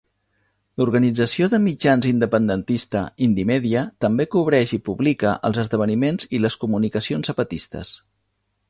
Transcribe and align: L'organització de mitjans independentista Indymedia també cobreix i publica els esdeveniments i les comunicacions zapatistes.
L'organització 0.81 1.49
de 1.51 1.59
mitjans 1.65 2.07
independentista 2.11 3.03
Indymedia 3.27 3.85
també 4.07 4.29
cobreix 4.37 4.75
i 4.79 4.83
publica 4.89 5.37
els 5.51 5.63
esdeveniments 5.67 6.35
i 6.39 6.43
les 6.47 6.61
comunicacions 6.67 7.33
zapatistes. 7.35 7.97